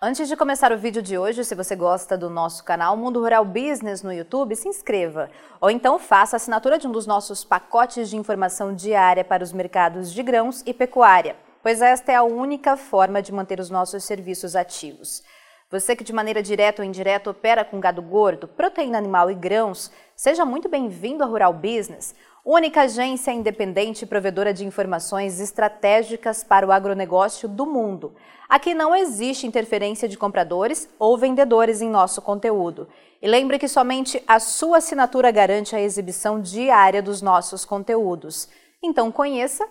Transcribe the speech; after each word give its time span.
Antes 0.00 0.28
de 0.28 0.36
começar 0.36 0.70
o 0.70 0.78
vídeo 0.78 1.02
de 1.02 1.18
hoje, 1.18 1.42
se 1.42 1.56
você 1.56 1.74
gosta 1.74 2.16
do 2.16 2.30
nosso 2.30 2.62
canal 2.62 2.96
Mundo 2.96 3.18
Rural 3.18 3.44
Business 3.44 4.00
no 4.00 4.12
YouTube, 4.12 4.54
se 4.54 4.68
inscreva. 4.68 5.28
Ou 5.60 5.68
então 5.68 5.98
faça 5.98 6.36
a 6.36 6.38
assinatura 6.38 6.78
de 6.78 6.86
um 6.86 6.92
dos 6.92 7.04
nossos 7.04 7.42
pacotes 7.42 8.08
de 8.08 8.16
informação 8.16 8.72
diária 8.72 9.24
para 9.24 9.42
os 9.42 9.52
mercados 9.52 10.12
de 10.12 10.22
grãos 10.22 10.62
e 10.64 10.72
pecuária, 10.72 11.34
pois 11.64 11.82
esta 11.82 12.12
é 12.12 12.14
a 12.14 12.22
única 12.22 12.76
forma 12.76 13.20
de 13.20 13.32
manter 13.32 13.58
os 13.58 13.70
nossos 13.70 14.04
serviços 14.04 14.54
ativos. 14.54 15.24
Você 15.68 15.96
que 15.96 16.04
de 16.04 16.12
maneira 16.12 16.44
direta 16.44 16.80
ou 16.80 16.86
indireta 16.86 17.30
opera 17.30 17.64
com 17.64 17.80
gado 17.80 18.00
gordo, 18.00 18.46
proteína 18.46 18.98
animal 18.98 19.28
e 19.32 19.34
grãos, 19.34 19.90
seja 20.14 20.44
muito 20.44 20.68
bem-vindo 20.68 21.24
ao 21.24 21.30
Rural 21.30 21.52
Business, 21.52 22.14
única 22.50 22.82
agência 22.82 23.30
independente 23.30 24.06
provedora 24.06 24.54
de 24.54 24.64
informações 24.64 25.38
estratégicas 25.38 26.42
para 26.42 26.66
o 26.66 26.72
agronegócio 26.72 27.46
do 27.46 27.66
mundo. 27.66 28.14
Aqui 28.48 28.72
não 28.72 28.96
existe 28.96 29.46
interferência 29.46 30.08
de 30.08 30.16
compradores 30.16 30.88
ou 30.98 31.18
vendedores 31.18 31.82
em 31.82 31.90
nosso 31.90 32.22
conteúdo. 32.22 32.88
E 33.20 33.28
lembre 33.28 33.58
que 33.58 33.68
somente 33.68 34.22
a 34.26 34.40
sua 34.40 34.78
assinatura 34.78 35.30
garante 35.30 35.76
a 35.76 35.80
exibição 35.80 36.40
diária 36.40 37.02
dos 37.02 37.20
nossos 37.20 37.66
conteúdos. 37.66 38.48
Então 38.82 39.12
conheça 39.12 39.68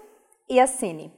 e 0.48 0.60
assine. 0.60 1.12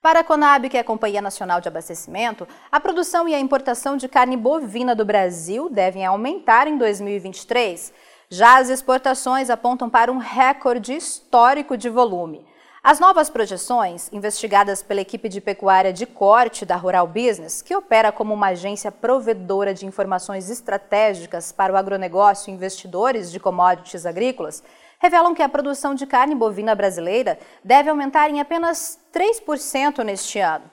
Para 0.00 0.20
a 0.20 0.24
Conab, 0.24 0.70
que 0.70 0.78
é 0.78 0.80
a 0.80 0.84
Companhia 0.84 1.20
Nacional 1.20 1.60
de 1.60 1.68
Abastecimento, 1.68 2.48
a 2.72 2.80
produção 2.80 3.28
e 3.28 3.34
a 3.34 3.40
importação 3.40 3.98
de 3.98 4.08
carne 4.08 4.36
bovina 4.36 4.94
do 4.94 5.04
Brasil 5.04 5.68
devem 5.68 6.06
aumentar 6.06 6.66
em 6.66 6.78
2023. 6.78 7.92
Já 8.30 8.58
as 8.58 8.68
exportações 8.68 9.50
apontam 9.50 9.90
para 9.90 10.10
um 10.10 10.18
recorde 10.18 10.94
histórico 10.94 11.76
de 11.76 11.88
volume. 11.88 12.46
As 12.82 13.00
novas 13.00 13.30
projeções, 13.30 14.12
investigadas 14.12 14.82
pela 14.82 15.00
equipe 15.00 15.26
de 15.28 15.40
pecuária 15.40 15.90
de 15.90 16.04
corte 16.04 16.66
da 16.66 16.76
Rural 16.76 17.06
Business, 17.06 17.62
que 17.62 17.74
opera 17.74 18.12
como 18.12 18.34
uma 18.34 18.48
agência 18.48 18.92
provedora 18.92 19.72
de 19.72 19.86
informações 19.86 20.50
estratégicas 20.50 21.50
para 21.50 21.72
o 21.72 21.76
agronegócio 21.76 22.50
e 22.50 22.54
investidores 22.54 23.32
de 23.32 23.40
commodities 23.40 24.04
agrícolas, 24.04 24.62
revelam 24.98 25.34
que 25.34 25.42
a 25.42 25.48
produção 25.48 25.94
de 25.94 26.06
carne 26.06 26.34
bovina 26.34 26.74
brasileira 26.74 27.38
deve 27.62 27.88
aumentar 27.88 28.30
em 28.30 28.40
apenas 28.40 28.98
3% 29.14 30.04
neste 30.04 30.38
ano, 30.38 30.70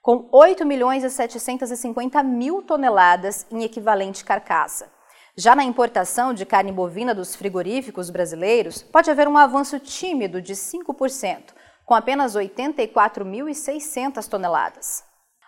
com 0.00 0.28
8 0.30 0.64
milhões 0.64 1.02
e 1.02 1.10
750 1.10 2.22
mil 2.22 2.62
toneladas 2.62 3.46
em 3.50 3.64
equivalente 3.64 4.24
carcaça. 4.24 4.97
Já 5.40 5.54
na 5.54 5.62
importação 5.62 6.34
de 6.34 6.44
carne 6.44 6.72
bovina 6.72 7.14
dos 7.14 7.36
frigoríficos 7.36 8.10
brasileiros, 8.10 8.82
pode 8.82 9.08
haver 9.08 9.28
um 9.28 9.38
avanço 9.38 9.78
tímido 9.78 10.42
de 10.42 10.54
5%, 10.54 11.54
com 11.86 11.94
apenas 11.94 12.34
84.600 12.34 14.26
toneladas. 14.26 15.04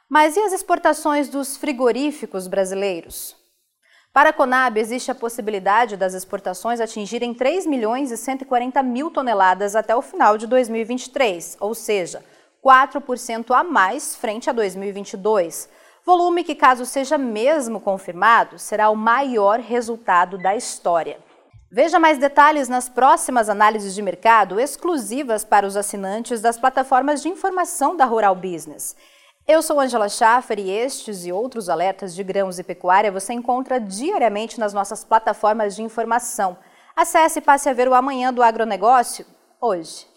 Mas 0.08 0.36
e 0.36 0.40
as 0.40 0.52
exportações 0.52 1.28
dos 1.28 1.56
frigoríficos 1.56 2.46
brasileiros? 2.46 3.34
Para 4.12 4.28
a 4.30 4.32
Conab, 4.32 4.78
existe 4.78 5.10
a 5.10 5.14
possibilidade 5.14 5.96
das 5.96 6.14
exportações 6.14 6.80
atingirem 6.80 7.34
3 7.34 7.66
milhões 7.66 8.12
e 8.12 8.16
140 8.16 8.80
mil 8.84 9.10
toneladas 9.10 9.74
até 9.74 9.96
o 9.96 10.02
final 10.02 10.38
de 10.38 10.46
2023, 10.46 11.56
ou 11.58 11.74
seja, 11.74 12.24
4% 12.64 13.50
a 13.50 13.64
mais 13.64 14.14
frente 14.14 14.48
a 14.48 14.52
2022 14.52 15.68
Volume 16.04 16.42
que, 16.42 16.54
caso 16.54 16.86
seja 16.86 17.18
mesmo 17.18 17.80
confirmado, 17.80 18.58
será 18.58 18.88
o 18.90 18.96
maior 18.96 19.60
resultado 19.60 20.38
da 20.38 20.56
história. 20.56 21.18
Veja 21.70 22.00
mais 22.00 22.18
detalhes 22.18 22.68
nas 22.68 22.88
próximas 22.88 23.48
análises 23.48 23.94
de 23.94 24.02
mercado 24.02 24.58
exclusivas 24.58 25.44
para 25.44 25.66
os 25.66 25.76
assinantes 25.76 26.40
das 26.40 26.58
plataformas 26.58 27.22
de 27.22 27.28
informação 27.28 27.96
da 27.96 28.04
Rural 28.04 28.34
Business. 28.34 28.96
Eu 29.46 29.62
sou 29.62 29.78
Angela 29.78 30.08
Schaffer 30.08 30.58
e 30.58 30.70
estes 30.70 31.24
e 31.24 31.32
outros 31.32 31.68
alertas 31.68 32.14
de 32.14 32.24
grãos 32.24 32.58
e 32.58 32.64
pecuária 32.64 33.12
você 33.12 33.32
encontra 33.32 33.78
diariamente 33.78 34.58
nas 34.58 34.72
nossas 34.72 35.04
plataformas 35.04 35.76
de 35.76 35.82
informação. 35.82 36.58
Acesse 36.96 37.38
e 37.38 37.42
passe 37.42 37.68
a 37.68 37.72
ver 37.72 37.88
o 37.88 37.94
Amanhã 37.94 38.32
do 38.32 38.42
Agronegócio 38.42 39.24
hoje. 39.60 40.09